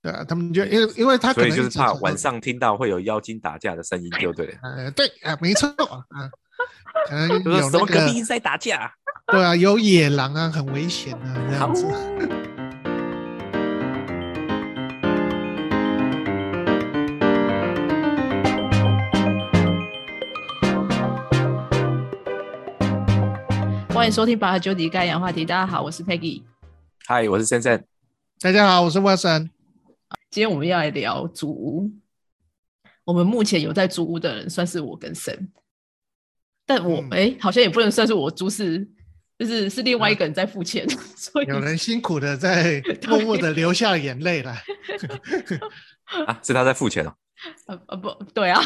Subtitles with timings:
[0.00, 4.52] 对啊，他们就因为因为他可能所以就是怕晚上听到会有妖精打架的声音，就对了。
[4.62, 6.30] 呃，对啊，没错啊，
[7.08, 8.92] 可能有那个什么隔壁在打架，
[9.26, 11.84] 对啊，有野狼啊，很危险啊，这样子。
[23.92, 25.44] 欢迎收听《八和九底盖氧话题》。
[25.48, 26.42] 大家好，我是 Peggy。
[27.04, 27.84] 嗨，我是森森。
[28.40, 29.50] 大家好，我是 Wilson。
[30.30, 31.90] 今天我们要来聊租屋。
[33.04, 35.50] 我们目前有在租屋的人，算是我跟森，
[36.66, 38.86] 但我嗯哎、好像也不能算是我租，是
[39.38, 44.54] 就是是另外一个人在付钱，所以有人辛苦的在默默的流下眼泪了。
[46.26, 47.14] 啊，是他在付钱哦。
[47.66, 48.60] 呃呃不对啊，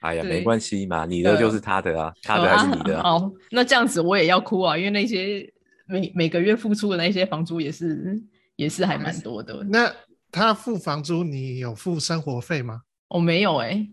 [0.00, 3.10] 哎呀，对没关系嘛，你的就是他的啊，他的还是你的啊。
[3.10, 5.52] 哦，那这样子我也要哭啊，因为那些
[5.86, 8.22] 每每个月付出的那些房租也是
[8.56, 9.62] 也是还蛮多的。
[9.64, 9.94] 那
[10.32, 12.82] 他付房租，你有付生活费吗？
[13.08, 13.86] 我、没有哎、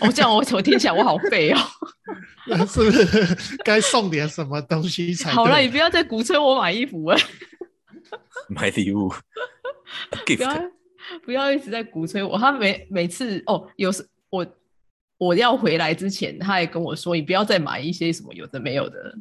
[0.00, 1.58] 我、这样我我听起来我好废哦。
[2.48, 7.18] 那是不是该送点什么东西才好了，你不要再鼓吹我买衣服了，
[8.48, 9.12] 买礼物
[10.26, 10.70] 不要，gift，
[11.24, 12.38] 不要一直在鼓吹我。
[12.38, 14.46] 他每每次哦，有时我
[15.18, 19.18] 我要回来之前，他还跟我说，你不要再买一些什么有的没有的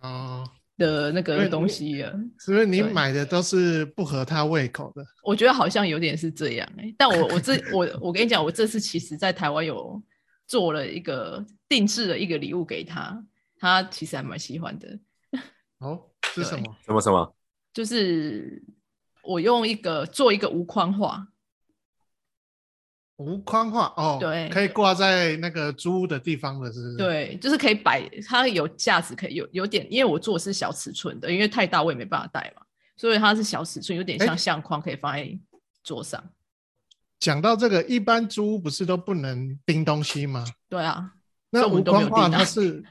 [0.00, 0.44] 哦，
[0.78, 2.10] 的那个对东西了。
[2.38, 5.04] 是不是你对买的都是不合他胃口的？
[5.22, 10.02] 我觉得好像有点是这样哎、但我我这我我跟你讲，我这次其实在台湾有
[10.46, 13.22] 做了一个定制的一个礼物给他，
[13.58, 14.98] 他其实还蛮喜欢的。
[15.80, 16.00] 哦，
[16.32, 16.76] 是什么？
[16.86, 17.34] 什么什么？
[17.74, 18.62] 就是
[19.22, 21.28] 我用一个做一个无框画，
[23.18, 32.62] 无框画哦，对可以挂在那个租屋的地方的，是不是？，对，就是可以摆，它有架子，可以有有点，因为我做的是小尺寸的，因为太大我也没办法带嘛，
[32.96, 35.38] 所以它是小尺寸，有点哎像相框，可以放在
[35.82, 36.22] 桌上。
[37.18, 40.44] 讲到这个，一般租屋不是都不能钉东西吗？
[40.68, 41.12] 对啊，
[41.50, 42.84] 那无框画它是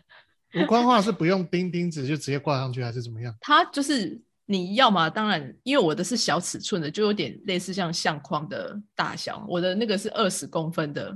[0.55, 3.33] 无框画是不用钉钉子就直接挂上去，还是怎么样？
[3.39, 11.16] 它就是你要嘛，当然，因为我的是小尺寸的，就有点类似像相框的大小，我的那个是二十公分的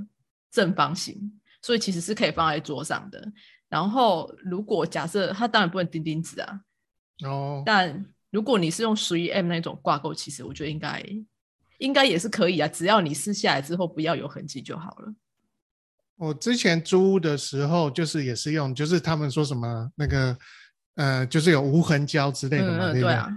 [0.50, 1.18] 正方形，
[1.62, 3.26] 所以其实是可以放在桌上的。
[3.70, 6.60] 然后，如果假设它当然不能钉钉子啊，
[7.24, 11.02] 哦，但如果你是用十一 M 那种挂钩，其实我觉得应该
[11.78, 15.14] 应该也是可以啊，只要你撕下来之后不要有痕迹就好了。
[16.16, 20.38] 我之前租屋的时候，就是也是用，就是他们说什么那个
[20.94, 23.02] 呃，就是有无痕胶之类的嘛，对不对？
[23.02, 23.28] 对啊，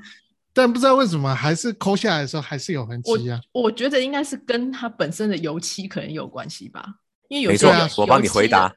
[0.53, 3.39] 但不知道为什么还是抠下来的时候还是有痕迹啊。
[3.51, 6.85] 我觉得应该是跟它本身的油漆可能有关系吧，
[7.29, 8.73] 因为有没错时候有，我帮你回答，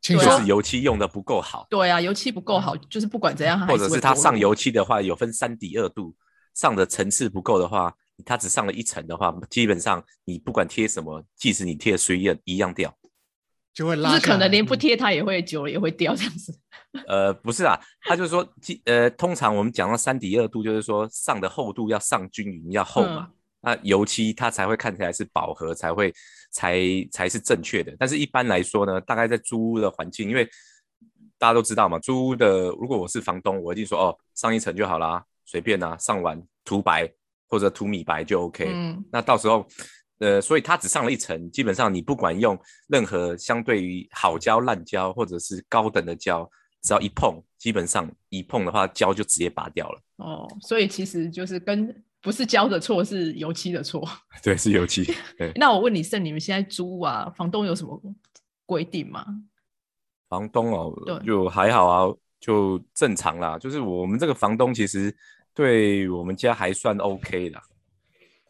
[0.00, 6.14] 就是油漆用的不够好，对啊，油漆不够好，就是不管怎样，或者是它上油漆的话有分三底二度，
[6.54, 12.94] 上的层次不够的话，它只上了一层的话，基本上你不管贴什么，即使你贴水也一样掉。
[13.74, 16.58] 就会就是拉下来，可能连不嗯贴它也会久了也会掉这样子。
[17.08, 23.30] 呃，不是啊，他就是说，基呃，通常我们讲到三底二度，就是说上的厚度要上均匀，要厚嘛。
[23.64, 26.12] 那油漆它才会看起来是饱和，才会
[26.50, 26.80] 才
[27.12, 27.94] 才是正确的。
[27.98, 30.44] 但是一般来说呢，大概在租屋的环境，因为
[31.38, 37.08] 大家都知道嘛，租屋的如果我是房东，我一定说哦，上一层就好啦，随便啊，上完涂白
[37.48, 38.68] 或者涂米白就 OK。
[38.68, 39.66] 嗯，那到时候，
[40.22, 42.56] 呃，所以它只上了一层，基本上你不管用
[42.86, 46.48] 任何相对于好胶、烂胶或者是高等的胶，
[46.80, 50.00] 只要一碰，基本上一碰的话，胶就直接拔掉了。
[50.18, 54.08] 哦，所以其实就是跟不是胶的错，是油漆的错。
[54.44, 55.04] 对，是油漆。
[55.36, 58.00] 对，那我问你，盛，你们现在租啊，房东有什么
[58.64, 59.26] 规定吗？
[60.28, 63.58] 房东哦对，就还好啊，就正常啦。
[63.58, 65.12] 就是我们这个房东其实
[65.52, 67.60] 对我们家还算 OK 的。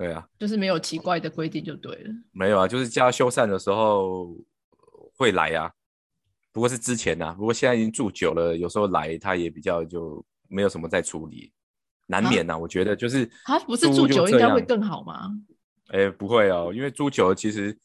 [0.03, 2.11] 对啊，就是没有奇怪的规定就对了。
[2.33, 4.37] 没有啊，就是家修缮的时候
[5.17, 5.71] 会来啊，
[6.53, 11.53] 不过是之前啊，不过现在已经住久了，有时候来他也比较就没有什么在处理，
[12.07, 15.31] 难免呐、我觉得就是他不是住久应该会更好吗？
[15.89, 17.78] 哎，不会哦，因为住久了其实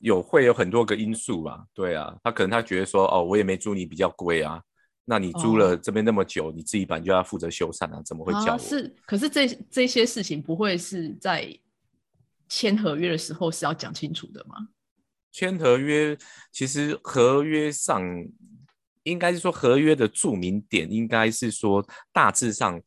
[0.00, 1.64] 有会有很多个因素吧。
[1.72, 4.60] 对啊，他可能他觉得说，哦，我也没租你比较贵啊，
[5.06, 8.50] 那你租了哦这边那么久，你自己本来就要负责修缮啊，怎么会叫我？
[8.50, 11.58] 啊，是，可是这这些事情不会是在
[12.48, 14.56] 签合约的时候是要讲清楚的吗？
[15.32, 16.18] 签合约，
[16.52, 18.02] 其实合约上
[19.04, 22.82] 应该是说合约的注明点应该是说大致上。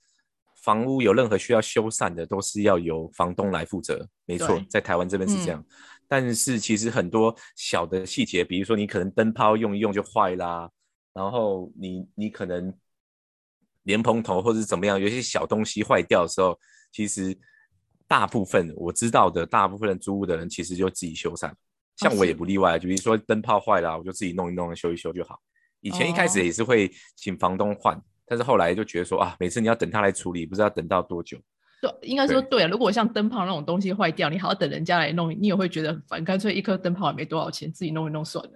[0.61, 4.05] 房屋有任何需要修缮的，都是要由房东来负责。
[4.25, 5.65] 没错，在台湾这边是这嗯样。
[6.05, 10.69] 但是其实很多小的细节，比如说你可能灯泡用一用就坏啦，
[11.13, 12.73] 然后你你可能
[13.83, 16.57] 莲蓬头或者是怎么样，有些小东西坏掉的时候，
[16.91, 17.37] 其实
[18.07, 21.51] 大部分我知道的大部分的租屋的人其实就自己修缮，
[21.97, 22.77] 像我也不例外。
[22.77, 25.39] 就比如说灯泡坏了，我就自己弄一弄，修一修就好。
[25.81, 31.37] 以前一开始也是会请房东换，但是后来就觉得说啊，每次你要等他来处理，不知道等到多久。
[31.81, 32.67] 对，应该说对啊。
[32.67, 36.23] 如果像灯泡那种东西坏掉，你还要等人家来弄，你也会觉得很烦。
[36.23, 38.51] 干脆一颗灯泡也没多少钱，自己弄一弄算了。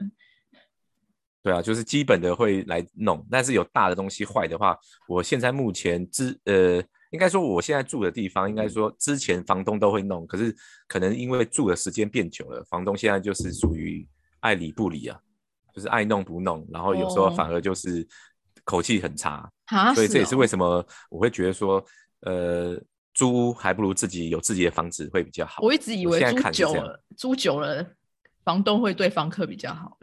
[1.43, 4.77] 对啊，就是基本的会来弄，但是有大的东西坏的话，
[5.09, 6.81] 我现在目前之呃，
[7.11, 10.55] 应该说我现在住的地方，应该说之前房东都会弄，可是
[10.87, 14.07] 可能因为住的时间变久了，房东现在就是属于
[14.39, 15.19] 爱理不理啊，
[15.75, 18.07] 就是爱弄不弄，然后有时候反而就是
[18.63, 19.51] 口气很差，
[19.93, 21.83] 所以这也是为什么我会觉得说，
[22.21, 22.81] 呃，
[23.13, 25.61] 租还不如自己有自己的房子会比较好。
[25.61, 27.85] 我一直以为租久了，租久了，
[28.45, 29.97] 房东会对房客比较好。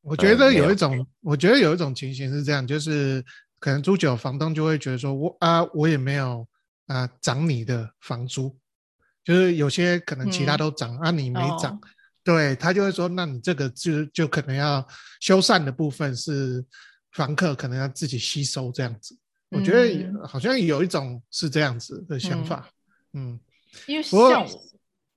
[0.00, 3.22] 我觉得有一种，我觉得有一种情形是这样，就是
[3.58, 6.46] 可能租久，房东就会觉得说，我啊，我也没有
[6.86, 8.56] 啊涨你的房租，
[9.24, 11.78] 就是有些可能其他都涨啊，你没涨，
[12.24, 14.86] 对他就会说，那你这个就就可能要
[15.20, 16.64] 修缮的部分是
[17.12, 19.14] 房客可能要自己吸收这样子。
[19.50, 22.68] 我觉得好像有一种是这样子的想法，
[23.12, 23.38] 嗯，
[23.86, 24.46] 因为像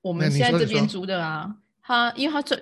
[0.01, 2.61] 我们现在这边租的啊，他因为他这。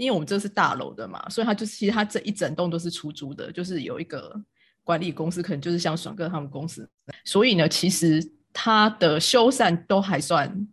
[0.00, 4.34] 因为我们这是大楼的嘛，所以它就是其实它这一整栋都是出租的，就是有一个
[4.82, 6.88] 管理公司，可能就是像爽哥他们公司，
[7.26, 10.66] 所以呢，其实它的修缮都还算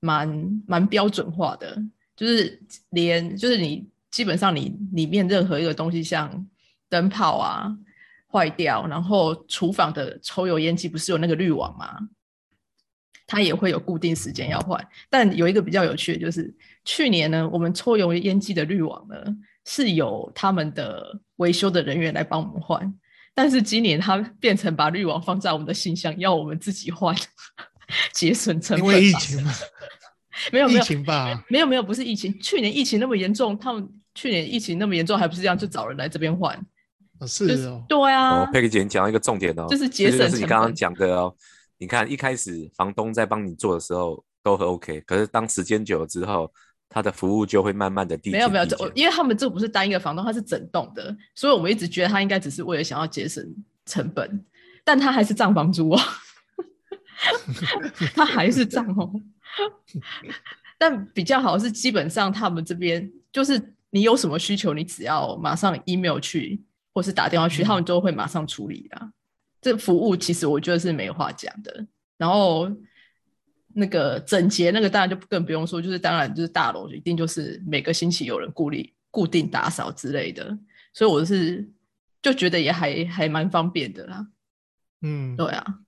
[0.00, 1.76] 蛮蛮标准化的，
[2.16, 2.58] 就是
[2.90, 6.46] 连就是你基本上你里面任何一个东西，像
[6.88, 7.70] 灯泡啊
[8.32, 11.98] 坏掉，然后厨房的抽油烟机不是有那个滤网吗？
[13.26, 16.54] 它也会有固定时间要换，但有一个比较有趣的就是。
[16.86, 19.16] 去年呢，我们抽油烟机的滤网呢
[19.64, 22.94] 是由他们的维修的人员来帮我们换，
[23.34, 27.16] 但是今年他变成把滤网放在我们的信箱，要我们自己换，
[28.12, 28.86] 节省成本。
[28.86, 29.52] 因为疫情吗？
[30.52, 31.44] 没有 没有疫情吧？
[31.48, 32.38] 没有没有，不是疫情。
[32.38, 36.54] 去年疫情那么严重，他们去年疫情那么严重，还不是这样就找人来这边换？
[37.26, 38.44] 是哦，对啊。
[38.52, 41.34] 佩克姐讲一个重点哦，就是节省就是你刚刚讲的哦。
[41.78, 46.52] 你看一开始房东在帮你做的时候都很 OK，可是当时间久了之后。
[46.90, 53.44] 他的服务就会慢慢的递没有没有，这因为他们这不是单一个房东，他是整栋的，所以我们一直觉得他应该只是为了想要节省
[53.84, 54.44] 成本，
[54.84, 55.98] 但他还是涨房租哦，
[58.14, 59.10] 他还是涨哦。
[60.78, 66.62] 但比较好是基本上他们这边就是你有什么需求，你只要马上 email 去
[66.92, 69.10] 或是打电话去，他们都会马上处理啊。
[69.64, 71.86] 这服务其实我觉得是没话讲的，
[72.18, 72.70] 然后。
[73.76, 80.56] 那个整洁，那个当然就更不用说，就是当然就是大楼一定就是每个星期有人固定固定打扫之类的，
[80.92, 81.68] 所以我是
[82.22, 84.28] 就觉得也还还蛮方便的啦。
[85.00, 85.80] 嗯，对啊，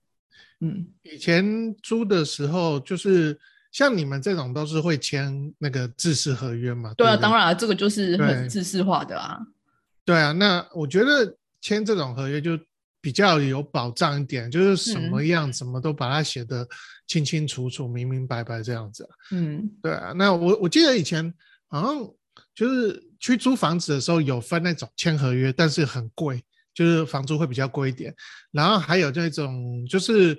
[0.59, 3.39] 嗯，以前租的时候就是
[3.71, 6.93] 像你们这种都是会签那个制式合约嘛？
[6.97, 9.39] 对啊，当然这个就是很制式化的啊。
[10.03, 12.59] 对啊，那我觉得签这种合约就。
[13.07, 16.67] 比较有保障一点，就是什么样，什么都把它写的
[17.07, 19.07] 清清楚楚、明明白白这样子。
[19.31, 20.11] 嗯，对啊。
[20.13, 21.33] 那我我记得以前
[21.69, 22.05] 好像
[22.53, 26.43] 就是去租房子的时候有分那种签合约，但是很贵，
[26.73, 28.13] 就是房租会比较贵一点。
[28.51, 30.37] 然后还有那种就是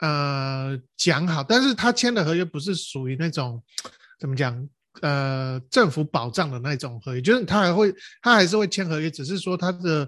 [0.00, 3.62] 呃讲好，但是他签的合约不是属于那种
[4.18, 4.68] 怎么讲
[5.00, 10.06] 呃政府保障的那种合约，就是他还会他还是会签合约，只是说他的。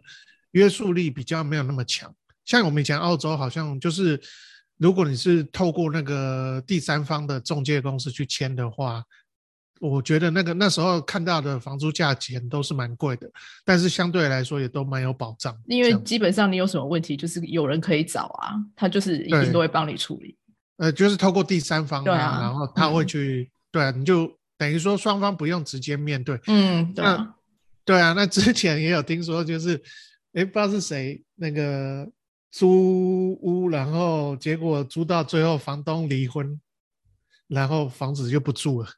[0.52, 4.20] 约束力比较没有那么强，像我们以前澳洲好像就是，
[4.78, 9.02] 如果你是透过那个第三方的中介公司去签的话，
[9.80, 13.30] 我觉得那个那时候看到的房租价钱都是蛮贵的，
[13.64, 15.56] 但是相对来说也都蛮有保障。
[15.66, 20.36] 因为基本上你有什么问题，就是有人可以找啊，他就是一定都会帮你处理。
[20.76, 26.38] 呃，就是透过第三方啊，然后他会去，对啊，你就等于说双方不用直接面对。
[26.46, 27.04] 嗯，对。
[27.84, 29.82] 对啊，那之前也有听说就是。
[30.34, 32.10] 哎，不知道是谁那个
[32.50, 36.60] 租屋，然后结果租到最后房东离婚，
[37.48, 38.88] 然后房子就不住了。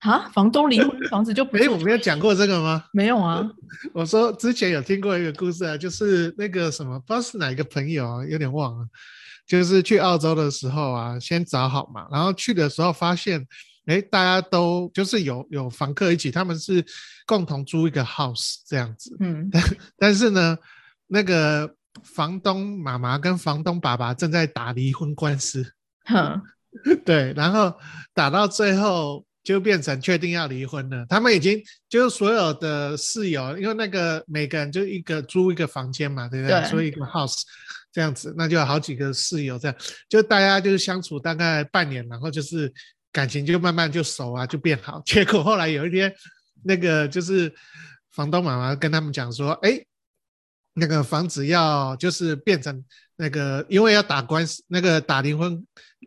[0.00, 1.56] 啊，房东离婚，房子就不？
[1.62, 2.84] 哎，我没有讲过这个吗？
[2.92, 3.44] 没有啊。
[3.92, 8.86] 我说之前有听过一个故事啊，就是那个什么，不知道是哪一个朋友啊，有点忘了。
[9.46, 13.46] 就是去澳洲的时候啊，先找好嘛，然后去的时候发现。
[13.86, 16.84] 哎，大家都就是有有房客一起，他们是
[17.26, 19.16] 共同租一个 house 这样子。
[19.20, 19.62] 嗯，但
[19.98, 20.56] 但是呢，
[21.06, 25.64] 那个房东妈妈跟房东爸爸正在打离婚官司。
[26.06, 26.40] 哼，
[27.04, 27.74] 对，然后
[28.12, 31.04] 打到最后，就变成确定要离婚了。
[31.08, 36.64] 他们已经就是所有的室友，因为那个每个人就一个租一个房间嘛，对不对？
[36.64, 37.42] 所以一个 house
[37.92, 39.76] 这样子，那就有好几个室友这样，
[40.08, 42.72] 就大家就是相处大概半年，然后就是
[43.14, 45.00] 感情就慢慢就熟啊，就变好。
[45.06, 46.14] 结果后来有一天，
[46.64, 47.50] 那个就是
[48.12, 49.82] 房东妈妈跟他们讲说，哎。
[50.76, 55.64] 那个房子要就是变成那个，因为要打官司，那个打离婚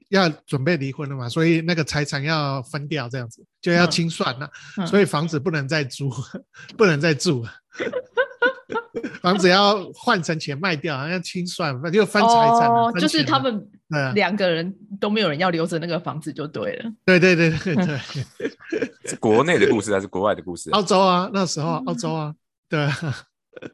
[0.10, 4.52] 要准备离婚了嘛，所以那个财产要分掉，这样子就要清算了，
[4.86, 6.12] 所以房子不能再租，
[6.76, 7.46] 不能再住，
[9.24, 12.68] 房子要换成钱卖掉，要清算，就分财产。
[12.68, 13.66] 哦，就是他们
[14.14, 16.92] 两个人都没有人要留着那个房子就对了。
[17.06, 18.00] 对对对对对，
[19.06, 20.70] 是国内的故事还是国外的故事？
[20.72, 22.36] 澳洲啊，那时候澳洲啊，
[22.70, 22.88] 对。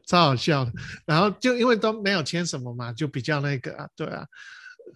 [0.07, 0.71] 超好笑的，
[1.05, 4.25] 然后就因为都没有签什么嘛，就比较那个啊，对啊，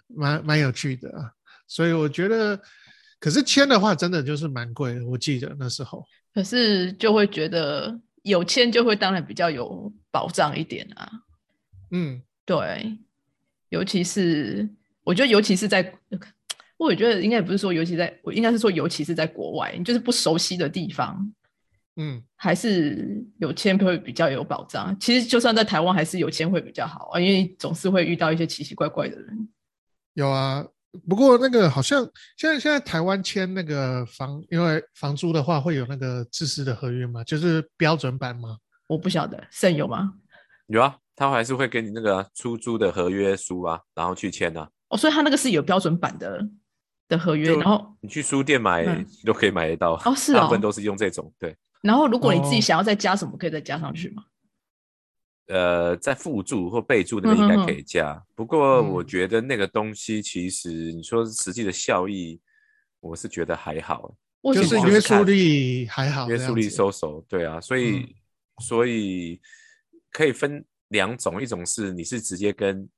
[0.08, 1.30] 蛮蛮有趣的啊，
[1.68, 2.58] 所以我觉得，
[3.20, 6.06] 可是签的话真的就是蛮贵的，我记得那时候。
[6.34, 11.12] 可是就会觉得有签就会当然比较有保障一点啊。
[11.92, 12.98] 嗯，对，
[13.68, 14.70] 尤其是
[15.08, 15.90] 我觉得尤其是在，
[16.76, 21.34] 我也觉得应该不是说尤其在，我应该是说尤其是在国外，就是不熟悉的地方。
[21.96, 24.94] 嗯，还是有签会比较有保障。
[25.00, 29.48] 其实就算在台湾，还是有签会比较好啊，因为总是会遇到一些奇奇怪怪的人。
[30.14, 30.66] 有啊，
[31.08, 32.04] 不过那个好像
[32.36, 37.24] 现在现在台湾签那个房，因为房租的话会有那个自私的合约吗？
[37.24, 38.58] 就是标准版吗？
[38.88, 40.14] 我不晓得，现有吗？
[40.68, 44.70] 有啊，他还是会给你那个出租的合约书啊，然后去签的。
[44.90, 46.48] 哦，所以他那个是有标准版的
[47.08, 48.86] 的合约，然后你去书店买
[49.26, 49.94] 都可以买得到。
[50.06, 51.56] 哦，是大部分都是用这种，对。
[51.82, 54.26] 然后，如果你自己想要再加什么，可以再加上去吗？
[55.48, 58.22] 呃，在附注或备注那边应该可以加。
[58.36, 62.42] 不过，我觉得那个东西其实你说实际的效益，
[63.00, 64.14] 我是觉得还好，
[64.54, 67.24] 就是约束力还好，约束力收手。
[67.30, 68.16] 对啊，所以
[68.62, 69.40] 所以
[70.12, 72.90] 可以分两种，一种是你是直接跟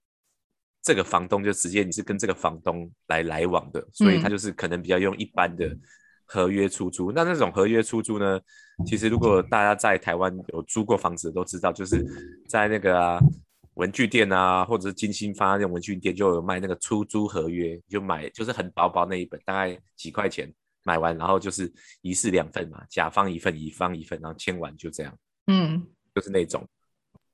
[0.81, 5.75] 这个房东，就直接你是跟这个房东来来往的，所以他就是可能比较用一般的。
[6.31, 8.39] 合约出租，那那种合约出租呢？
[8.85, 12.05] 其实如果大家在台湾有租过房子，都知道，就是
[12.47, 13.19] 在那个
[13.73, 25.17] 文具店啊，或者是金星发那种文具店，就有卖那个出租合约，就买就是很薄薄那一本，大概几块钱买完，然后就是一式两份嘛，甲方一份，乙方一份，然后签完就这样。
[25.47, 25.83] 嗯，
[26.13, 26.63] 就是那种。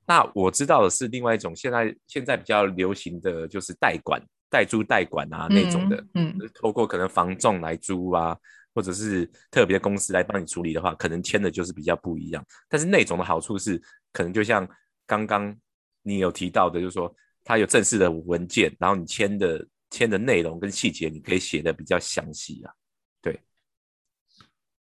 [0.06, 8.38] 那我知道的是另外一种，现在现在比较流行的就是代管、代租代管啊那种的，嗯，透过可能房仲来租啊。
[8.76, 12.46] 或者是特别公司来帮你处理的话，可能签的就是比较不一样。
[12.68, 13.82] 但是那种的好处是，
[14.12, 14.68] 可能就像
[15.08, 15.58] 刚刚
[16.02, 22.74] 你有提到的，就是说它有正式的文件，然后你签的签的内容跟细节，你可以写的比较详细啊。
[23.22, 23.40] 对，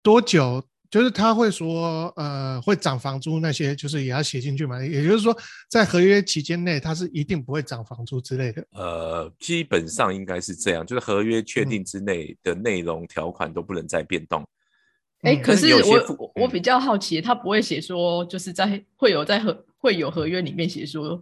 [0.02, 0.68] 多久？
[0.94, 4.80] 就是他会说，呃，会涨房租那些，就是也要写进去嘛。
[4.80, 5.36] 也就是说，
[5.68, 8.64] 在合约期间内，他是一定不会涨房租之类的。
[8.70, 14.46] 呃，基本上应该是这样，就是合约确定之内的内容条款都不能再变动。
[15.22, 21.20] 哎，可是我我比较好奇，他不会写说，就是在会有在合会有合约里面写说，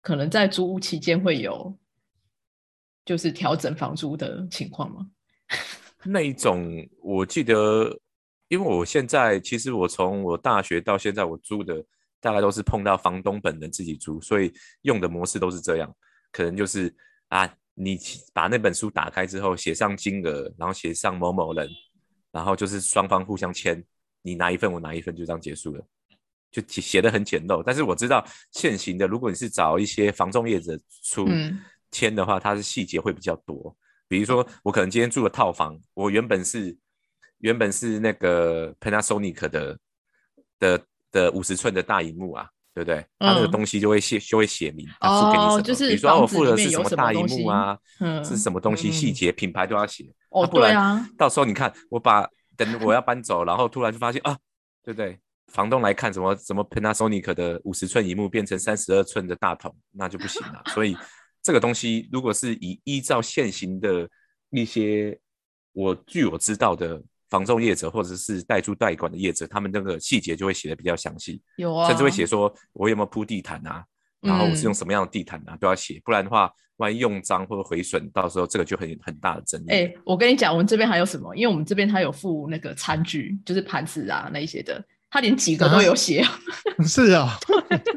[0.00, 1.76] 可能在租屋期间会有，
[3.04, 5.08] 就是调整房租的情况吗？
[6.06, 7.98] 那一种，我记得。
[8.48, 11.84] 因为我现在其实我从我大学到现在，我租的
[12.18, 14.50] 大概都是碰到房东本人自己租，所以
[14.82, 15.94] 用的模式都是这样。
[16.32, 16.94] 可能就是
[17.28, 17.98] 啊，你
[18.32, 21.68] 把那本书打开之后，写上金额，然后写上某某人，
[22.32, 23.84] 然后就是双方互相签，
[24.22, 25.84] 你拿一份，我拿一份，就这样结束了，
[26.50, 27.62] 就写的很简陋。
[27.62, 31.28] 但是我知道现行的，如果你是找一些房仲业者出
[31.90, 33.76] 签的话，它是细节会比较多。
[34.08, 36.74] 比如说我可能今天住的套房，我原本是。
[37.38, 39.78] 原本是那个 Panasonic 的
[40.58, 40.80] 的
[41.12, 43.04] 的五十寸的大荧幕啊，对不对？
[43.18, 45.88] 它那个东西就会写就会写明，他付给你什么？
[45.88, 47.78] 比如说我付的是什么大荧幕啊，
[48.24, 50.12] 是什么东西细节品牌都要写。
[50.30, 51.08] 哦，对啊。
[51.16, 54.36] 到时候你看我把等我要搬走，然后突然就发现啊，
[54.82, 55.18] 对不对？
[55.52, 60.62] 房东来看什么什么 Panasonic 的五十寸荧幕变成三十二寸的大桶，那就不行了。
[60.74, 60.96] 所以
[61.42, 64.08] 这个东西如果是以依照现行的
[64.50, 65.18] 一些
[65.72, 67.00] 我据我知道的。
[67.30, 73.84] 房仲业者或者是代租代管的业者，他们那个细节就会写的比较详细，有啊，甚至会写说我有没有铺地毯啊，
[74.20, 79.70] 然后我是用什么样的地毯啊，都要写，不然的话，万一用脏或者毁损，到时候这个就很很大的争议。
[79.70, 81.34] 哎，我跟你讲，我们这边还有什么？
[81.36, 86.24] 因为我们这边他有附那个餐具，就是盘子啊那一些的，他连几个都有写。
[86.86, 87.36] 是啊，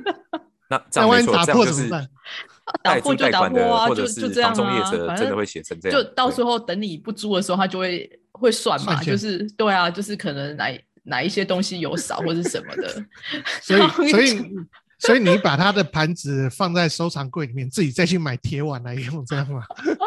[0.70, 1.90] 那这样没错，这样就是
[2.84, 8.10] 打破就打破啊，就就这样啊，房仲业者真的会写成这样，就到时候等你不租的时候，他就会。
[8.42, 13.06] 会算嘛，就是对啊，就是可能哪哪一些东西有少或者什么的，
[13.62, 14.52] 所以所以
[15.00, 19.64] 所以你把他的盘子放在收藏柜里面，自己再去买铁碗来用，这样吗？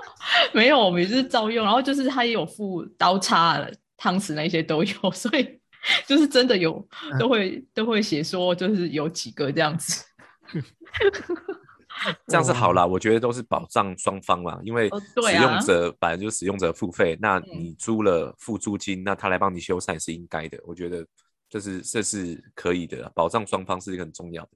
[0.52, 3.64] 没有，我们是照用，然后就是他也有附刀叉、
[3.96, 5.58] 汤匙那些都有， 所以
[6.06, 6.86] 就是真的有
[7.18, 10.04] 都会都会写说，就是有几个这样子。
[12.26, 14.90] 这样是好了，我觉得都是保障双方嘛，因为
[15.28, 21.06] 使用者本来就是使用者付费，那你租了付租金，那他来帮你修缮是应该的，我觉得
[21.48, 24.50] 这是这是可以的，保障双方是一个很重要的。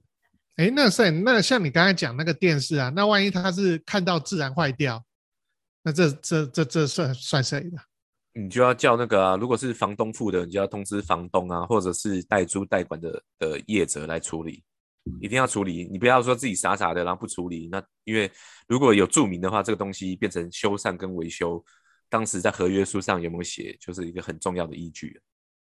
[0.57, 5.03] 哎，那是那像你刚才讲那个电视啊，那万一他是看到自然坏掉，
[5.83, 7.77] 那这这这这算算谁的？
[8.33, 14.63] 你就要叫那个啊，如果是房东付的，你就要通知房东啊，或者是代租代管的的业者来处理。
[15.21, 17.67] 一定要处理，你不要说自己傻傻的，然后不处理。
[17.71, 18.31] 那因为
[18.67, 21.63] 如果有注明的话，这个东西变成修缮跟维修，
[22.09, 25.19] 当时在合约书上有没有写，就是一个很重要的依据。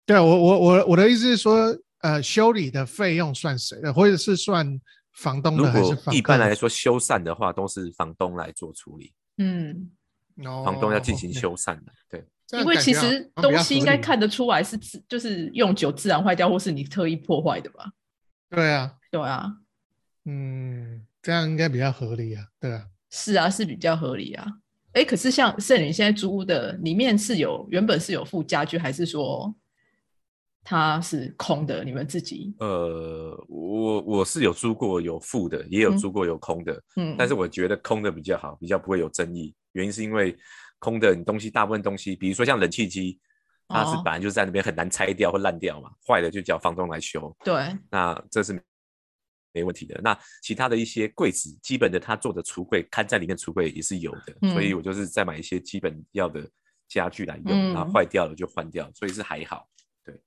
[0.06, 4.80] 对我我我我的意思是说，呃，修理的费用算谁的，或者是算
[5.14, 5.96] 房东的还是？
[6.12, 9.14] 一般来说，修缮的话都是房东来做处理。
[9.38, 9.92] 嗯，
[10.66, 12.26] 房东要进行修缮的，对。
[12.60, 17.90] 因为其实东西应该看得出来是自，就是用久自然坏掉，或是你特意破坏的吧？
[18.50, 18.94] 对啊。
[19.12, 19.52] 对啊，
[20.26, 24.48] 嗯，这样应该比较合理啊，对啊，是啊，是比较合理啊。
[24.94, 29.54] 哎，可是像圣女现在租屋的里面是有原本是有附家具，还是说
[30.64, 31.84] 它是空的？
[31.84, 32.56] 你们自己？
[32.60, 39.54] 呃，我我是有租过有附的，也有租过有空的，嗯，但是我觉得空的比较好，比较不会有争议。
[39.74, 40.38] 原因是因为
[40.80, 43.20] 空的你东西大部分东西，比如说像冷气机，
[43.68, 47.36] 它是本来就在那边很难拆掉或烂掉嘛，坏了就叫房东来修。
[47.44, 48.62] 对，那这是。
[49.54, 50.00] 没问题的。
[50.04, 54.50] 那其他的一些柜子，基本的他做的橱柜，看在里面橱柜也是有的。
[54.54, 56.50] 所以我就是再买一些基本要的
[56.88, 59.68] 家具来用，然后坏掉了就换掉，所以是还好。
[60.04, 60.20] 对。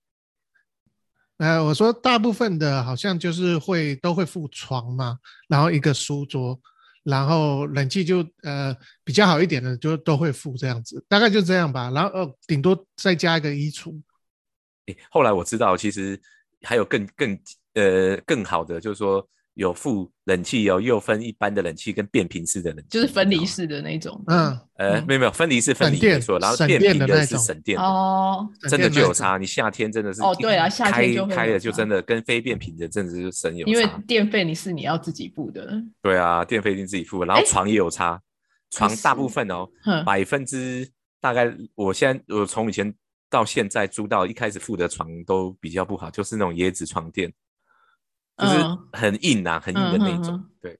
[1.38, 6.60] 呃，我说大部分的好像就是会都会附床嘛，然后一个书桌，
[7.02, 11.90] 然后冷气就呃比较好一点的就都会附这样子，大概就这样吧。
[11.90, 14.00] 然后呃顶多再加一个衣橱。
[14.86, 16.20] 诶，后来我知道其实
[16.62, 17.38] 还有更更。
[17.74, 24.20] 呃，更好的就是说有附冷气哦，又分一般的冷气跟变频式的冷气，就是分离式的那种。
[24.26, 29.38] 嗯，呃，没有没有，分离式分离没错，然后变频的是省电哦，真的就有差。
[29.38, 35.80] 你夏天真的是哦，对啊，夏天开开了就真的跟非变频的真的是省有因为电费你是你要自己付的。
[36.02, 38.20] 对啊，电费一定自己付，然后床也有差，
[38.70, 39.68] 床大部分哦，
[40.04, 40.88] 百分之
[41.20, 42.92] 大概，我现在我从以前
[43.30, 47.32] 到现在租到一开始付的床都比较不好，就是那种椰子床垫。
[48.36, 48.54] 就是
[48.92, 50.44] 很硬啊，很硬的那种。
[50.60, 50.78] 对，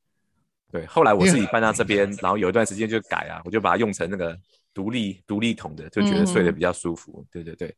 [0.70, 0.86] 对。
[0.86, 4.36] 后来我自己搬到这边，然后有一段时间就改啊，我就把它用成那个
[4.72, 7.24] 独立独立桶的，就觉得睡得比较舒服。
[7.30, 7.72] 对对对。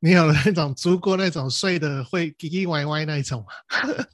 [0.00, 3.48] 你有那种租过那种睡的会叽叽歪歪那一种吗？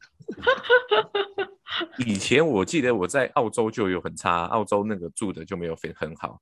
[1.99, 6.41] 以前我记得我在澳洲就有很差，澳洲那个住的就没有很很好。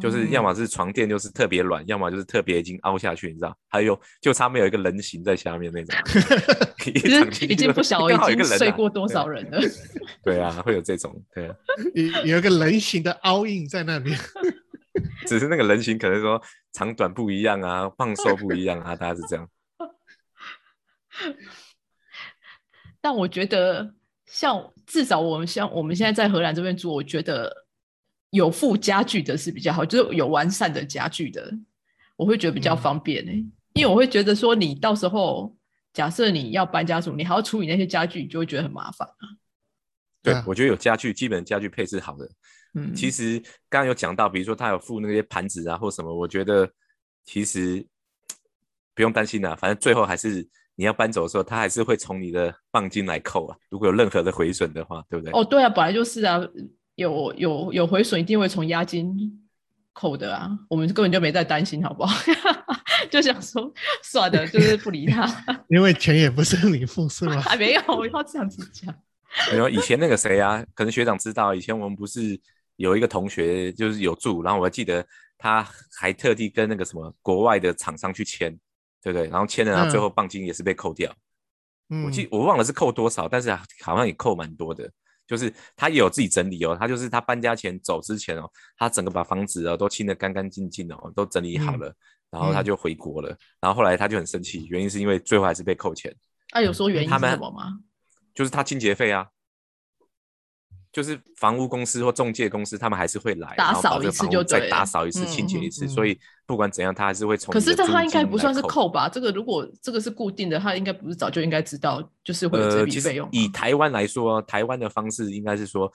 [0.00, 3.56] 就是要么是床垫就是特别软，要么就是特别已经凹下去，你知道？
[3.68, 5.96] 还有就差没有一个人形在下面那种。
[6.78, 9.60] 其实已经不晓得已经睡过多少人了。
[10.22, 11.56] 对啊，会有这种，对啊，
[11.94, 14.16] 有有一个人形的凹印在那边。
[15.26, 16.40] 只是那个人形可能说
[16.72, 19.48] 长短不一样啊，胖瘦不一样啊，大概是这样。
[23.00, 23.94] 但我觉得，
[24.26, 27.66] 像至少我们像我们现在在荷兰这边住，我觉得。
[28.30, 31.52] 有附家具的是比较好，就是有完善的家具的，
[32.16, 33.32] 我会觉得比较方便呢。
[33.72, 35.56] 因为我会觉得说，你到时候
[35.92, 39.24] 假设你要搬家什么，你还要处理那些家具，就会觉得很麻烦啊。
[40.22, 42.30] 对，我觉得有家具，基本家具配置好的，
[42.74, 43.38] 嗯，其实
[43.68, 46.70] 刚刚有讲到，比如说他有附那些盘子啊或什么，我觉得
[47.24, 47.84] 其实
[48.94, 53.56] 不用担心的，反正最后还是你要搬走的时候，他还是会从你的棒金来扣啊。
[53.70, 55.32] 如果有任何的毁损的话，对不对？
[55.32, 56.40] 哦，对啊，本来就是啊。
[57.00, 59.42] 有有有回损，一定会从押金
[59.94, 60.50] 扣的啊！
[60.68, 62.14] 我们根本就没在担心，好不好？
[63.10, 65.26] 就想说算了，就是不理他。
[65.70, 67.40] 因为钱也不是你付，是吗？
[67.40, 68.94] 还没有，我要这样子讲。
[69.50, 70.62] 没有，以前那个谁啊？
[70.74, 72.38] 可能学长知道，以前我们不是
[72.76, 75.04] 有一个同学就是有住，然后我还记得
[75.38, 75.66] 他
[75.98, 78.54] 还特地跟那个什么国外的厂商去签，
[79.02, 79.26] 对不对？
[79.30, 81.10] 然后签了，然后最后棒金也是被扣掉。
[82.04, 84.88] 我记我忘了是扣多少，但是好像也扣蛮多的。
[85.30, 91.94] 就是他也有自己整理哦，他就是他搬家前走之前哦，他整个把房子哦都清得干干净净哦，都整理好了，
[92.32, 93.28] 然后他就回国了。
[93.60, 96.12] 然后后来他就很生气，原因是因为最后还是被扣钱。
[96.50, 97.78] 啊，有说原因是什么吗？
[98.34, 99.28] 就是他清洁费啊。
[100.92, 106.18] 就是房屋公司或中介公司，他们还是会来打扫一次就再打扫一次、清洁一次，所以
[106.50, 107.52] 不管怎样，他还是会从。
[107.52, 109.08] 可是他应该不算是扣吧？
[109.08, 113.28] 这个如果这个是固定的，他应该不是早就应该知道，就是会有这笔费用。
[113.30, 115.90] 以台湾来说，台湾的方式应该是说。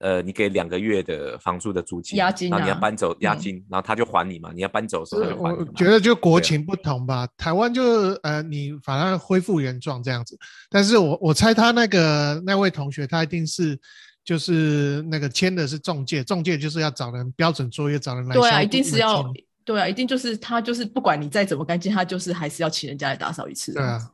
[0.00, 4.52] 呃，你给两个月的房租的租金，押金，然后你要搬走押金，然后他就还你嘛。
[4.54, 5.52] 你要搬走的时候他就还。
[5.52, 7.82] 我觉得就国情不同吧，台湾就
[8.22, 10.38] 呃，你反而恢复原状这样子。
[10.70, 13.76] 但是我我猜他那个那位同学，他一定是
[14.24, 18.36] 就是那个签的是中介，中介就是要找人标准作业，找人来。
[18.36, 19.24] 对啊，一定是要，
[19.74, 23.74] 对啊，一定就是他就是不管你再怎么干净，他就是还是要请人家来打扫一次。
[23.74, 24.10] 对啊，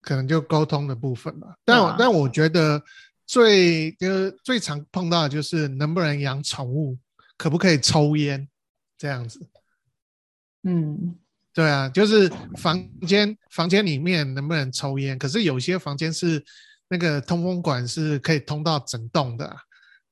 [0.00, 1.54] 可能就沟通的部分吧。
[1.64, 2.82] 但我但我觉得。
[3.28, 6.96] 最就是最常碰到的就是能不能养宠物，
[7.36, 8.48] 可不可以抽烟
[8.96, 9.44] 这样子？
[10.62, 11.16] 嗯，
[11.52, 15.18] 对啊，就是房间房间里面能不能抽烟？
[15.18, 16.40] 可是有些房间是
[16.88, 19.56] 那个通风管是可以通到整栋的，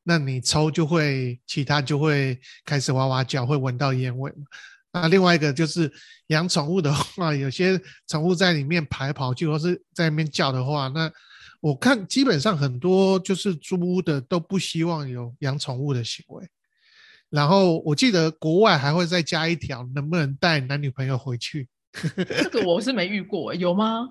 [0.05, 4.45] 那你抽就会其他就会开始哇哇叫，会闻到烟味嘛。
[4.93, 5.93] 那另外一个就是
[6.29, 11.11] 养宠物的话，有些宠物在里面跑来跑去或是在里面叫的话，那。
[11.61, 16.47] 我看基本上很多就是租屋的都不希望有养宠物的行为，
[17.31, 21.67] 然后我记得国外还会再加一条，能不能带男女朋友回去？
[22.27, 24.11] 这个我是没遇过，有吗？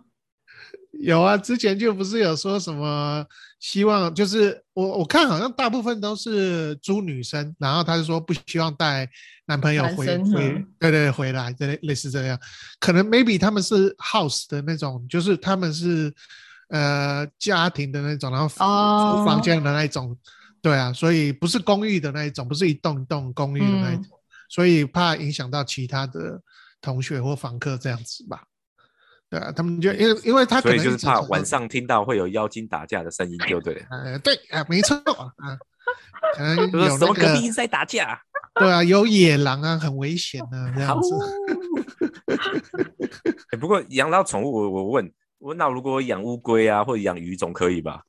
[0.99, 3.25] 有啊，之前就不是有说什么
[3.60, 9.10] 希望，就是我我看好像大部分都是租女生，然后他就说不希望带
[9.45, 12.39] 男朋友回回，对对回来，类类似这样，
[12.79, 16.13] 可能 maybe 他们是 house 的那种，就是他们是。
[16.69, 20.17] 呃，家庭的那种，然后租房间的那一种，
[20.60, 24.06] 对啊，所以不是公寓的那一种，不是一栋一栋公寓的那一种，
[24.49, 26.41] 所以怕影响到其他的
[26.82, 28.41] 同学或房客这样子吧。
[29.34, 33.84] 对啊，他们就因为因为他可能就是怕晚上听到会有妖精打架的声音，就对。
[33.89, 35.58] 呃，对啊，没错啊，
[36.36, 38.22] 可能 有什么隔壁在打架。
[38.54, 41.10] 对啊，有野狼啊，很危险啊，这样子。
[43.60, 45.12] 不过养老宠物，我我问。
[45.39, 48.04] 我那如果养乌龟啊，或者养鱼总可以吧？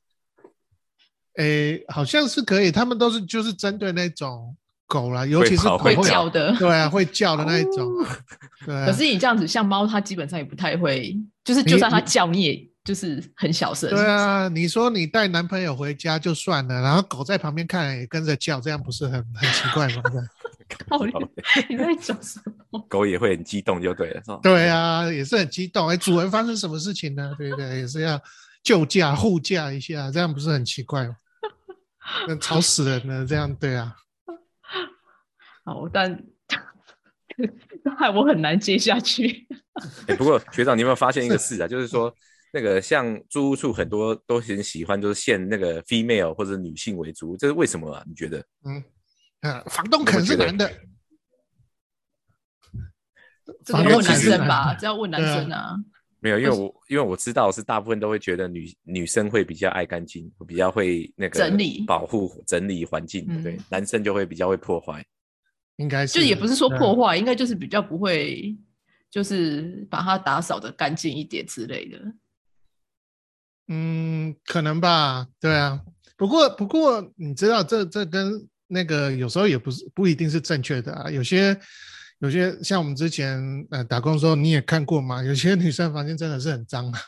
[1.36, 4.54] 诶，好像是可以，他们都是就是针对那种
[4.86, 7.90] 狗啦，尤其是会叫的，对啊，会叫的那一种。
[8.66, 8.86] 对。
[8.86, 13.90] 可是你这样子，像猫，它基本上也不太会，就是就算它叫，你也就是很小声。
[13.90, 20.02] 对啊，你说你带男朋友回家就算了，然后狗在旁边看也跟着叫，这样不是很很奇怪吗？
[20.88, 20.98] 靠！
[21.68, 22.80] 你在讲什么？
[22.88, 24.40] 狗也会很激动，就对了，是吧？
[24.42, 25.88] 对啊，也是很激动。
[25.88, 27.34] 哎，主人发生什么事情呢？
[27.36, 27.80] 对不对？
[27.80, 28.18] 也是要
[28.62, 31.16] 救驾护驾一下，这样不是很奇怪吗？
[32.26, 33.94] 那吵死人了，这样对啊。
[35.64, 36.22] 好，但
[37.98, 39.46] 害我很难接下去。
[40.06, 41.66] 哎，不过 学长，你有没有发现一个事啊？
[41.66, 42.14] 就是说，
[42.52, 48.04] 那个像租屋处很多都很喜欢，就是限那个 female 或者女性为主，这是为什么啊？
[48.06, 48.38] 你觉得？
[48.64, 48.82] 嗯。
[49.66, 50.70] 房东可能是男的，
[53.62, 55.76] 这个问男生吧，这要问男生啊。
[56.20, 63.42] 没有，因为我因为我知道是大部分都会觉得女女生会比较爱干净，比较会那个整理、保护、整理环境。
[63.42, 65.04] 对，男生就会比较会破坏。
[65.76, 68.56] 应该是，就也不是说破坏，应该就是比较不会，
[69.10, 71.98] 就是把它打扫的干净一点之类的。
[73.68, 75.26] 嗯，可能吧。
[75.40, 75.80] 对啊，
[76.16, 81.58] 不过不过你知道，这这跟那个有时候也不是不一定是正确的啊，有些
[82.18, 87.00] 有些像我们之前呃打工的时候你也看过嘛，有些女生房间真的是很脏啊。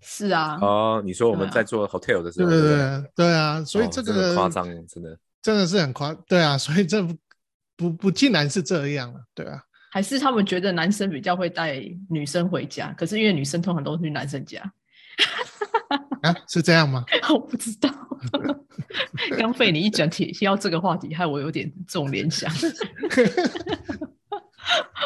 [0.00, 0.58] 是啊。
[0.60, 2.48] 哦，你说我们在做 hotel 的时候。
[2.48, 7.06] 对对对对啊，所以这个夸张，真的真的是很夸，对啊，所以这
[7.78, 9.62] 不不不竟然是这样了，对啊。
[9.90, 14.60] 还是他们觉得男生比较会带女生回家，可是因为女生通常都去男生家。
[16.22, 17.04] 啊，是这样吗？
[17.30, 17.88] 我不知道。
[19.38, 22.52] 刚被你一讲提提到这个话题，害我有点这种联想。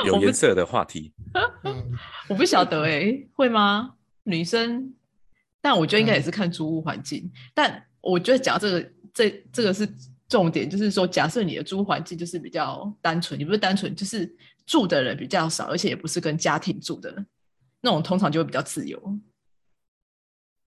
[0.05, 1.13] 有颜色的话题。
[2.29, 3.95] 我不晓得哎，会吗？
[4.25, 4.95] 女生？
[5.61, 7.31] 但我觉得应该也是看租屋环境。
[7.55, 9.89] 但我觉得讲这个，这这个是
[10.33, 17.15] 重点，就是说，假设你的租屋环境就是比较单纯，也不是单纯就是住的人比较少，而且也不是跟家庭住的
[17.83, 18.99] 那种，通常就会比较自由。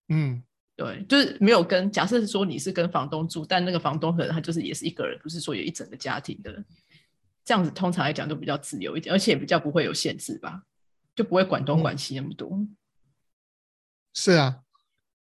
[0.08, 0.40] 嗯，
[0.76, 6.64] 对，就是没有跟假设说你是跟房东住，但那个房东可能他就是也是一个人，不是说有一整个家庭的，
[7.44, 10.62] 这样子通常来讲都比较自由一点，而且比较不会有限制吧，
[11.16, 12.64] 就不会管东管西那么多。
[14.14, 14.62] 是啊，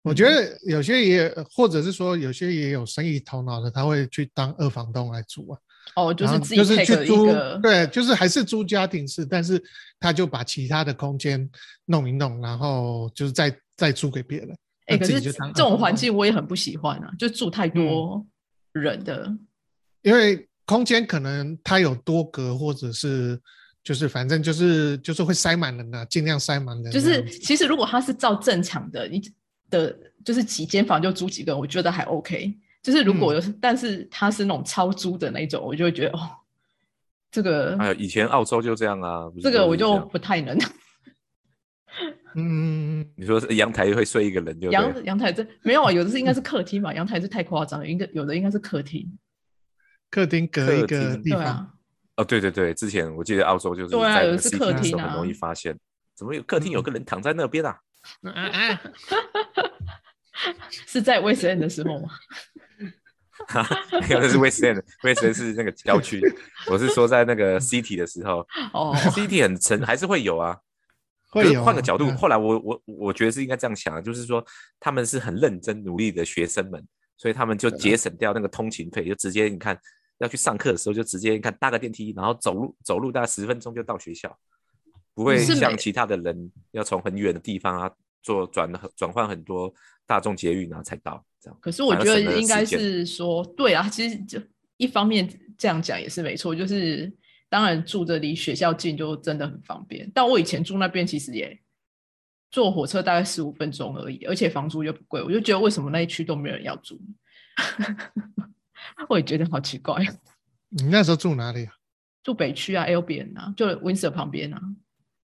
[0.05, 5.59] 我觉得有些也，或者是说有些也有生意头脑的，他会去当二房东来住啊。
[5.97, 7.27] 哦，就是自己就是去租，
[7.63, 9.63] 对，就是还是租家庭式，但是
[9.99, 11.49] 他就把其他的空间
[11.87, 14.57] 弄一弄，然后就是再再租给别人。
[14.87, 18.27] 哎，可是这种环境我也很不喜欢啊，就住太多
[18.73, 19.35] 人的，
[20.03, 23.41] 因为空间可能它有多格，或者是
[23.83, 26.93] 就是反正就是就是会塞满人啊，尽量塞满人。
[26.93, 29.21] 就是其实如果他是照正常的，你
[29.71, 32.55] 的就是几间房就租几个，我觉得还 OK。
[32.83, 36.31] 就是如果有，但是他是那种超租的那种，我就会觉得哦，
[37.31, 40.59] 这个哎，以前澳洲就这样啊，这个我就不太能。
[42.35, 49.11] 嗯，你说阳台会睡一个人就阳阳台这没有啊，有的是应该是客厅嘛，阳台是太夸张了，应该有的应该是客厅，
[50.11, 51.71] 客厅隔一个地方。
[52.17, 55.75] 哦，对对对，之前我记得澳洲就是对啊，有的是客厅啊，很容易发现，
[56.15, 57.79] 怎么有客厅有个人躺在那边啊？
[60.87, 62.09] 是在卫生的时候吗？
[63.49, 63.67] 哈，
[64.09, 66.21] 有的是 West End，West End 是那个郊区。
[66.71, 70.59] 我是说在那个 City 的时候，哦，City 很沉，还是会有啊。
[71.31, 71.65] 会有。
[71.65, 74.45] 换个角度，后来我我我觉得是应该这样想，就是说
[74.79, 79.77] 他们是很认真努力的学生们，所以他们就节省掉那个通勤费，就直接你看
[80.19, 84.39] 要去上课的时候，就直接你看搭个电梯，然后走路走路大概十分钟就到学校，
[85.13, 87.91] 不会像其他的人要从很远的地方啊
[88.23, 89.75] 做转转换很多
[90.07, 91.59] 大众捷运啊才到这样。
[91.61, 94.41] 可是我觉得应该是说，对啊，其实就
[94.77, 97.13] 一方面这样讲也是没错，就是
[97.49, 100.11] 当然住的离学校近就真的很方便。
[100.15, 101.59] 但我以前住那边其实也
[102.51, 107.01] 坐火车大概十五分钟而已，而且房租又不贵，我就觉得为什么那一区都没有人要住？
[109.09, 110.05] 我也觉得好奇怪。
[110.69, 111.73] 你那时候住哪里啊？
[112.23, 114.61] 住北区啊 l b n 啊，就 Windsor 旁边啊。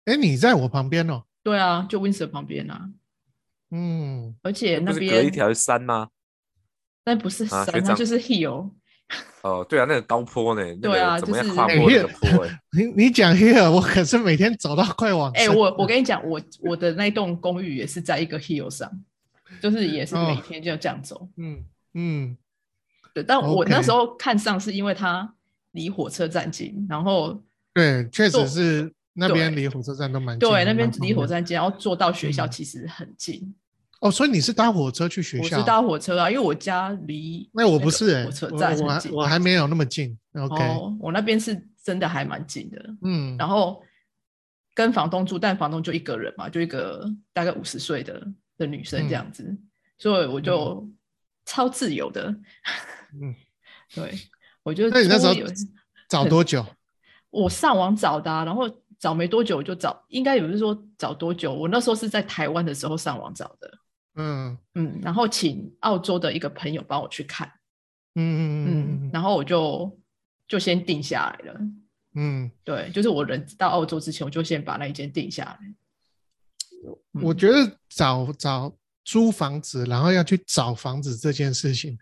[0.07, 1.23] 哎，你在我旁边哦。
[1.43, 2.91] 对啊，就 Windsor 旁边啊。
[3.71, 6.09] 嗯，而且那边隔一条山吗？
[7.05, 8.71] 那不是山，它就是 hill。
[9.43, 10.63] 哦，对啊，那个高坡呢？
[10.77, 12.47] 对啊，就是跨坡的坡。
[12.73, 15.33] 你 你讲 hill，我可是每天走到快往。
[15.33, 18.89] 哎，我我跟你讲，我我的那栋公寓也是在一个 hill 上，
[19.61, 21.29] 就是也是每天就这样走。
[21.37, 22.37] 嗯嗯，
[23.15, 25.35] 对，但我那时候看上是因为它
[25.73, 30.49] 离火车站近，然后对，确实是那边离火车站都蛮近。
[30.49, 33.55] 对，那边离火车站近，然后坐到学校其实很近。
[34.01, 35.57] 哦，所以你是搭火车去学校？
[35.57, 40.19] 我是搭火车啊，因为我家离那我不是火车站很近，我还没有那么近。
[40.35, 40.65] OK，
[40.99, 42.83] 我那边是真的还蛮近的。
[43.03, 43.83] 嗯，然后
[44.75, 49.55] 跟房东住，但房东就一个人嘛，就一个大概五十岁的的女生这样子，
[49.99, 50.89] 所以我就
[51.45, 52.35] 超自由的。
[53.21, 53.35] 嗯，
[53.95, 54.19] 对，
[54.63, 55.35] 我就那你那时候
[56.09, 56.65] 找多久？
[57.29, 58.65] 我上网找的，然后
[58.99, 61.53] 找没多久我就找，应该也不是说找多久？
[61.53, 63.71] 我那时候是在台湾的时候上网找的。
[64.17, 67.51] 嗯嗯，然后请澳洲的一个朋友帮我去看，
[68.15, 68.67] 嗯嗯
[69.05, 69.99] 嗯，然后我就
[70.49, 71.61] 就先定下来了，
[72.15, 75.59] 嗯，对，就是我人到澳洲之前，我就先把那一间定下来。
[77.23, 81.99] 我觉得找找租房子，然后要去找房子这件事情，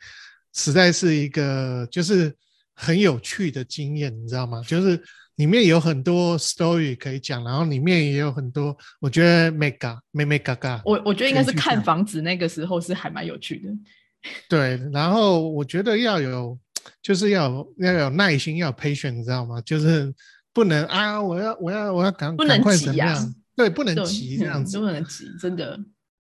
[0.55, 2.35] 实在是一个就是
[2.75, 4.63] 很有趣的经验，你知道吗？
[4.67, 5.03] 就是。
[5.39, 10.83] 里面有很多 story 可以讲，然后里面也有很多，我觉得 mega 妹妹嘎嘎。
[10.85, 13.71] 我我觉得应该是看房子那个时候是还蛮有趣的。
[14.49, 16.59] 对，然后我觉得要有，
[17.01, 19.61] 就是要要有耐心，要有 patient，你知道吗？
[19.61, 20.13] 就是
[20.53, 23.35] 不能啊，我要我要我要赶赶快怎么样？
[23.55, 25.79] 对，不能急这样子， 不能急，真的。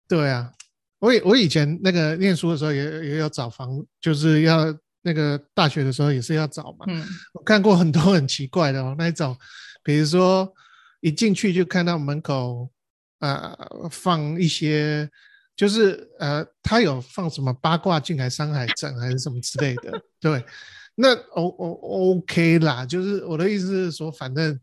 [0.09, 0.51] 对啊，
[0.99, 4.77] 我我以前那个念书的时候也也有找房，就是要。
[5.05, 9.37] 那个大学的时候也是要找嘛，嗯，我看过很多很奇怪的哦，那一种，
[9.83, 10.51] 比如说
[10.99, 12.67] 一进去就看到门口，
[13.19, 13.55] 呃，
[13.91, 15.07] 放一些，
[15.55, 20.43] 就是呃，他有放什么八卦镜还山海镇还是什么之类的，对，
[20.95, 24.59] 那 O O OK 啦，就是我的意思是说，反正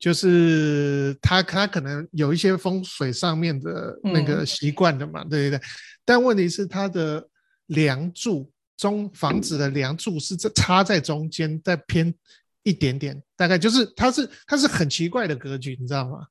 [0.00, 5.64] 就是他他可能有一些风水上面的那个习惯的嘛，对不对？
[6.04, 7.28] 但问题是他的
[7.66, 8.50] 梁柱。
[8.76, 12.14] 中房子的梁柱是这插在中间，再偏
[12.62, 16.26] 一点点，大概就是它是它是很奇怪的格局，你知道吗？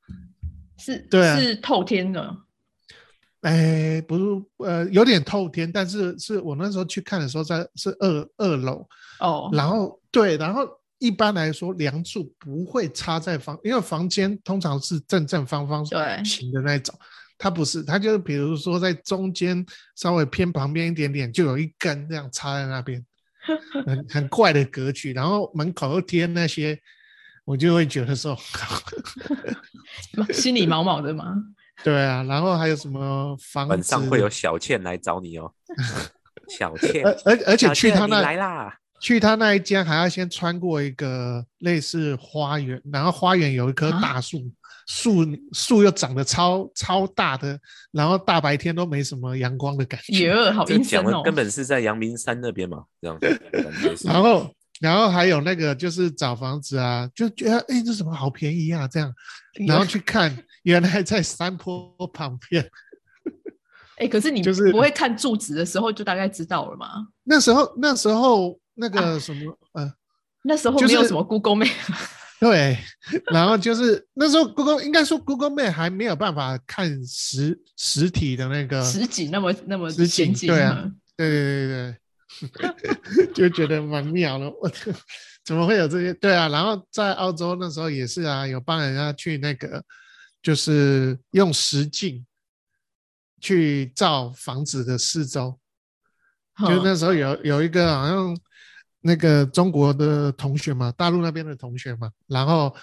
[0.77, 2.37] 是，对，是透天的。
[3.41, 4.23] 哎，不是，
[4.57, 8.87] 呃，有点透天，但是是我那时候去看的时候在是二二楼
[9.19, 9.49] 哦。
[9.53, 15.85] 然后对，然后一般来说梁柱不会插在房，因为房间通常是正正方方
[16.25, 16.93] 形的那种。
[17.37, 23.03] 它不是，它就是比如说在中间稍微偏旁边一点点，就有一根这样插在那边，
[23.85, 25.13] 很很怪的格局。
[25.13, 26.79] 然后门口又贴那些，
[27.43, 28.37] 我就会觉得说，
[30.33, 31.35] 心里毛毛的嘛？
[31.83, 35.53] 对啊，然后还有什么房晚上会有小倩来找你哦，
[36.47, 44.49] 小倩，而而且去他那来啦，去他那一间还要先穿过一个类似花园，然后花园有一棵大树，
[44.87, 47.59] 树树又长得超超大的，
[47.91, 50.13] 然后大白天都没什么阳光的感觉。
[50.25, 51.21] 耶，好阴森哦！
[51.23, 53.39] 根本是在阳明山那边嘛，这样子。
[54.07, 59.13] 然后，然后还有那个就是找房子啊，就觉得哎，这怎么好便宜啊，这样，
[59.67, 62.67] 然后去看，原来在山坡旁边。
[63.97, 67.07] 哎，可是你就是不会看住址的时候就大概知道了吗？
[67.23, 68.57] 那时候，那时候。
[68.75, 69.93] 那个什么，呃，
[70.43, 71.71] 那时候没有什么 Google Map，
[72.39, 72.77] 对，
[73.31, 81.95] 然后就是那时候 Google 应该说 Google Map 还没有办法看实实体的那个实景那么那么先进，对啊，对对对
[83.23, 84.69] 对， 就觉得蛮妙的，我
[85.45, 86.13] 怎么会有这些？
[86.15, 89.81] 对啊，然后在澳洲那时候也是啊，有帮人家去那个，
[90.43, 92.25] 就是用实镜
[93.39, 95.57] 去照房子的四周，
[96.59, 98.37] 就那时候有有一个好像。
[99.07, 102.75] 那个中国的同学嘛，大陆那边的同学嘛，然后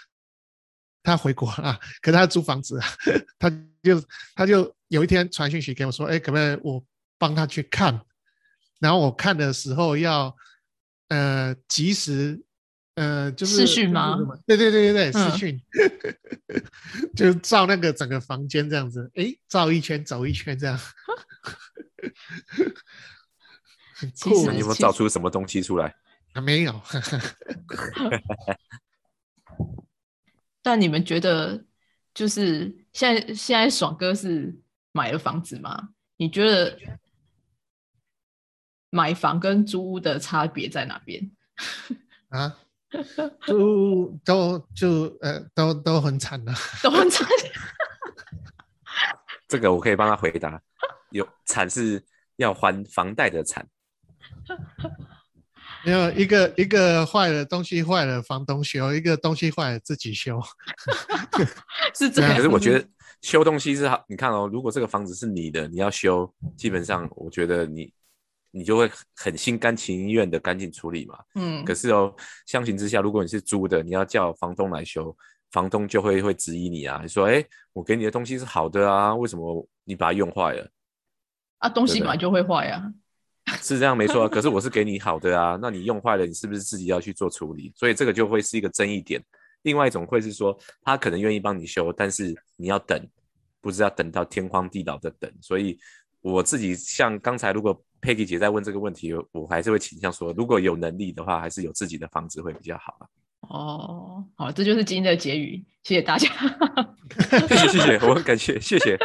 [1.02, 2.78] 他回国了， 可是他租房子，
[3.40, 3.50] 他
[3.82, 4.00] 就
[4.36, 6.80] 他就有一天传讯息给我说，哎，可不可以我
[7.18, 8.00] 帮他去看？
[8.78, 10.32] 然后我看的时候要
[11.08, 12.40] 呃及时
[12.94, 14.16] 呃就是视讯吗？
[14.46, 15.60] 对对对对对，视讯，
[17.16, 20.78] 就照那个整个房间这样子，哎，照一圈走一圈这样，
[23.96, 24.48] 很酷。
[24.52, 25.92] 你有没有照出什么东西出来？
[26.34, 26.80] 还没有，
[30.62, 31.64] 但你们觉得，
[32.14, 34.56] 就是现在现在爽哥是
[34.92, 35.90] 买了房子吗？
[36.16, 36.78] 你觉得
[38.90, 41.30] 买房跟租屋的差别在哪边？
[42.30, 42.58] 啊，
[43.46, 47.26] 租都就呃都都很惨的，都很惨。
[49.48, 50.62] 这个我可以帮他回答，
[51.10, 52.02] 有惨是
[52.36, 53.68] 要还房贷的惨。
[55.84, 60.40] 没有一个一个坏了东西坏了，房东修；一个东西坏了自己修，
[61.94, 62.36] 是这样。
[62.36, 62.86] 可是我觉得
[63.20, 67.92] 修东西是好，你看哦，如果这个房子是你的，你要修，基本上我觉得你
[68.50, 71.18] 你就会很心甘情愿的赶紧处理嘛。
[71.34, 71.64] 嗯。
[71.64, 72.14] 可是哦，
[72.46, 75.16] 相形之下，如果你是租的，你要叫房东来修，
[75.50, 80.70] 房东就会会质疑你啊，说：“哎，我给你的东西是好的啊，为什么你把它用坏了？”
[81.58, 82.92] 啊，东西本来就会坏呀。
[83.60, 87.72] 是这样没错，可是我是给你好的啊，那你用坏了，你是不是自己要去做处理？
[87.74, 89.22] 所以这个就会是一个争议点。
[89.62, 93.00] 另外一种会是说，他可能愿意帮你修，但是你要等，
[93.60, 95.30] 不知道等到天荒地老的等。
[95.40, 95.78] 所以
[96.20, 103.08] 我自己像刚才，如果 Peggy 姐在问这个问题，我还是会倾向说，如果有能力的话，还是有自己的房子会比较好。
[103.42, 106.28] 哦，好，这就是今天的结语，谢谢大家。
[107.48, 108.98] 谢谢谢谢，我很感谢，谢谢。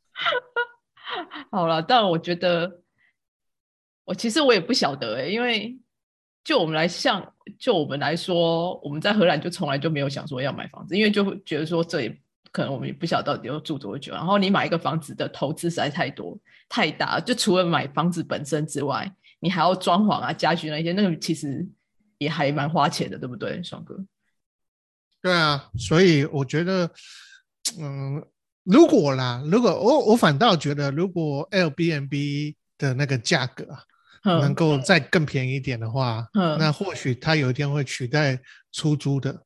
[1.50, 2.83] 好了，但我觉得。
[4.04, 5.76] 我其实我也不晓得哎，因为
[6.44, 12.20] 就我们来像就我们来说，我们在荷兰就从来就没有想说要买房子，因为就觉得说这也
[12.52, 14.12] 可能我们也不晓得到底要住多久。
[14.12, 16.38] 然后你买一个房子的投资实在太多
[16.68, 21.66] 太大，就除了买房子本身之外，你还要装潢啊、家具那些，那个其实
[22.18, 24.04] 也还蛮花钱的，对不对，爽哥？
[25.22, 26.90] 对啊，所以我觉得，
[27.80, 28.22] 嗯，
[28.64, 33.82] 如果啦，如果我我反倒觉得，如果 L B N B 的那个价格啊。
[34.24, 36.26] 能够再更便宜一点的话，
[36.58, 38.40] 那或许它有一天会取代
[38.72, 39.42] 出租的。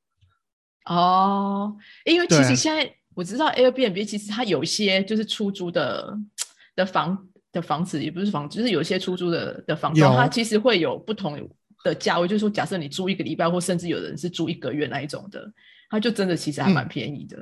[0.84, 6.16] 哦，因为其实现在我知道 Airbnb 其实它有一些就是出租的
[6.76, 11.36] 的房的房子，也不是房，就是有一些出租的的房，它其实会有不同
[11.84, 12.28] 的价位。
[12.28, 15.52] 就是说，假设你租一个礼拜，或甚至有人是租一个月那一种的，
[15.90, 17.36] 它就真的其实还蛮便宜的。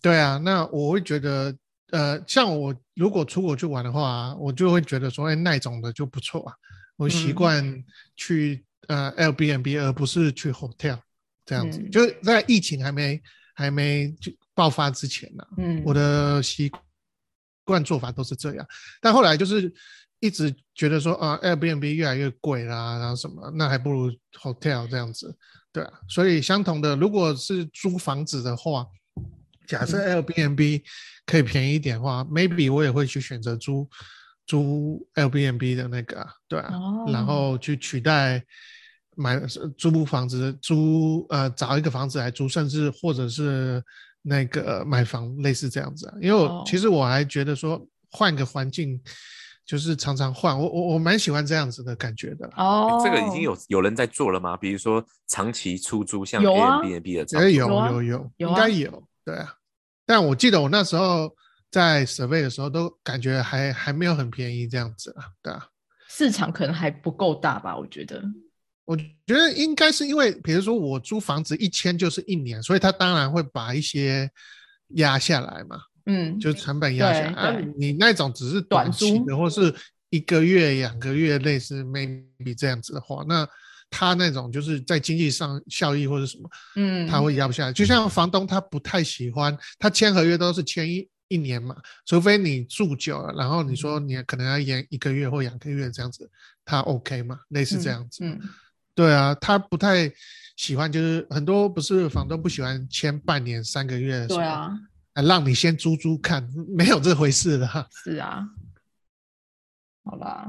[0.00, 1.54] 对啊，那我会觉得。
[1.94, 6.52] 呃，像我如果出国去玩的话，我就会觉得说，哎，那种的就不错啊。
[6.96, 7.84] 我习惯
[8.16, 10.98] 去呃 Airbnb，而不是去 hotel
[11.46, 11.80] 这样子。
[11.90, 13.22] 就是在疫情还没
[13.54, 16.68] 还没就爆发之前呢，嗯，我的习
[17.64, 18.66] 惯做法都是这样。
[19.00, 19.72] 但后来就是
[20.18, 24.10] 一直觉得说，啊，Airbnb 越来越贵啦，然后什么，那还不如
[24.42, 25.32] hotel 这样子，
[25.72, 25.92] 对啊。
[26.08, 28.84] 所以相同的，如果是租房子的话。
[29.66, 30.82] 假设 L B N B
[31.26, 33.88] 可以便宜一点的话，maybe 我也会去选择租
[34.46, 36.72] 租 L B N B 的那个，对啊，
[37.08, 38.42] 然后去取代
[39.16, 39.40] 买
[39.78, 43.82] 租房子租呃找一个房子来租，甚至或者是
[44.22, 46.14] 那个买房类似这样子啊。
[46.20, 49.00] 因为其实我还觉得说换个环境
[49.64, 52.46] 就是常常换，我我我蛮喜欢这样子的感觉的。
[52.56, 54.58] 哦，这个已经有有人在做了吗？
[54.58, 59.02] 比如说长期出租像 M B N B 的，哎有有有，应该有。
[59.24, 59.54] 对啊，
[60.04, 61.34] 但我记得我那时候
[61.70, 65.66] 在 survey 的时候，都感觉还还没有很便宜这样子啊，对啊。
[66.08, 67.76] 市场可能还不够大吧？
[67.76, 68.22] 我觉得，
[68.84, 74.30] 我觉得应该是因为，比如说我租房子一签就是一年，所以他当然会把一些
[74.90, 75.80] 压下来嘛。
[76.06, 77.62] 嗯，就成本压下来。
[77.78, 79.74] 你那种只是短期的，或是
[80.10, 83.48] 一个月、两个月，类似 maybe 这样子的话，那
[83.96, 87.72] 他那种就是在经济上效益或者什么，嗯，他会压不下来。
[87.72, 96.28] 就像房东，他不太喜欢，他签合约都是签一一年嘛，除非你住久了，然后你说你可能要延一个月或两个月这样子，
[96.64, 97.38] 他 OK 嘛？
[97.50, 98.24] 类似这样子。
[98.24, 98.40] 嗯，
[98.96, 100.12] 对啊，他不太
[100.56, 104.26] 喜欢，就是很多不是房东不喜欢签半年、三个月。
[104.26, 104.72] 对啊。
[105.12, 106.44] 啊，让你先租租看，
[106.76, 107.88] 没有这回事的。
[108.02, 108.44] 是啊，
[110.04, 110.48] 好啦，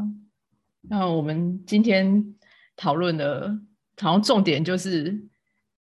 [0.82, 2.36] 那我们今天
[2.76, 3.58] 讨论的，
[4.00, 5.20] 好像重点就是，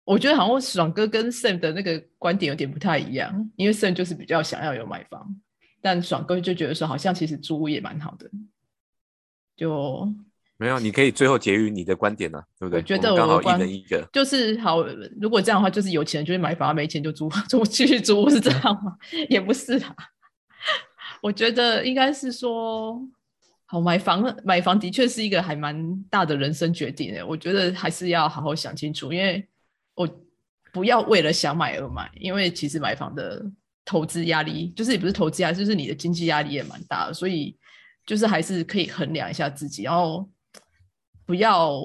[0.03, 5.35] 我觉得好像爽哥跟 Sam 的那个观点有点不太一样，因为 Sam 就是比较想要有买房，
[5.81, 8.29] 但爽哥就觉得说，好像其实租屋也蛮好的，
[9.55, 10.13] 就。
[10.57, 12.79] 没有，你可以最后结语你的观点呢，对不对？
[12.79, 14.81] 我觉得我刚好一人一个，就是好。
[15.19, 18.95] 如果这样的话，就是有钱就会买房，没钱就租 租继续租，是这样吗？
[19.29, 19.93] 也不是啊。
[21.21, 22.97] 我觉得应该是说，
[23.65, 27.23] 好买房，买房的确是一个还蛮大的人生决定诶。
[27.23, 29.47] 我觉得还是要好好想清楚，因为
[29.95, 30.07] 我
[30.71, 33.45] 不要为了想买而买，因为其实买房的
[33.83, 37.57] 投资压力，就是也不是投资压力，就是你的经济压力也蛮大的，所以
[38.05, 40.29] 就是还是可以衡量一下自己，然后。
[41.27, 41.81] 不要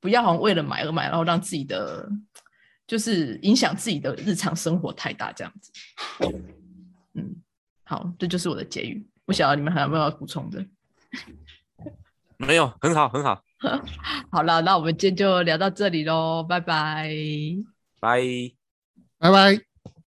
[0.00, 2.06] 不要，好像为了买而买，然后让自己的
[2.86, 5.72] 就是影响自己的日常生活太大这样子。
[7.14, 7.34] 嗯，
[7.84, 9.08] 好，这就是我的结语。
[9.24, 10.62] 不晓得你们还有没有要补充的？
[12.38, 13.42] 没有，很好，很好。
[14.30, 17.10] 好了，那我们今天就聊到这里喽，拜拜，
[18.00, 18.20] 拜
[19.18, 19.75] 拜拜。